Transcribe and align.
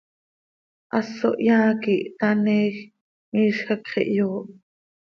Haso 0.91 1.27
hyaa 1.43 1.69
quih 1.81 2.03
htaneeej, 2.09 2.77
miizj 3.31 3.61
hacx 3.67 3.91
ihyooh. 4.09 4.41